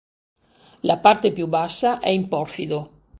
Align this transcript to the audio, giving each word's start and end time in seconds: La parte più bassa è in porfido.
La 0.81 0.97
parte 0.97 1.31
più 1.31 1.45
bassa 1.45 1.99
è 1.99 2.09
in 2.09 2.27
porfido. 2.27 2.89